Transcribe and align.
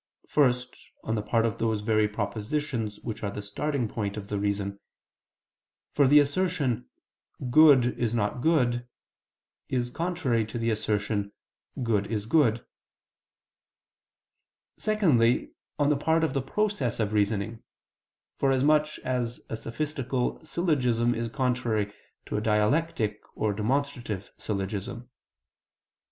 First, 0.27 0.75
on 1.03 1.13
the 1.13 1.21
part 1.21 1.45
of 1.45 1.59
those 1.59 1.81
very 1.81 2.07
propositions 2.07 2.97
which 3.01 3.21
are 3.21 3.29
the 3.29 3.43
starting 3.43 3.87
point 3.87 4.17
of 4.17 4.29
the 4.29 4.39
reason: 4.39 4.79
for 5.93 6.07
the 6.07 6.17
assertion 6.17 6.87
"Good 7.51 7.95
is 7.99 8.11
not 8.15 8.41
good" 8.41 8.87
is 9.69 9.91
contrary 9.91 10.43
to 10.47 10.57
the 10.57 10.71
assertion 10.71 11.33
"Good 11.83 12.07
is 12.07 12.25
good" 12.25 12.55
(Peri 12.55 12.57
Herm. 12.57 12.65
ii). 13.11 14.77
Secondly, 14.77 15.51
on 15.77 15.89
the 15.91 15.97
part 15.97 16.23
of 16.23 16.33
the 16.33 16.41
process 16.41 16.99
of 16.99 17.13
reasoning; 17.13 17.61
forasmuch 18.39 18.97
as 19.03 19.41
a 19.51 19.55
sophistical 19.55 20.43
syllogism 20.43 21.13
is 21.13 21.27
contrary 21.29 21.93
to 22.25 22.37
a 22.37 22.41
dialectic 22.41 23.21
or 23.35 23.53
demonstrative 23.53 24.31
syllogism. 24.39 25.11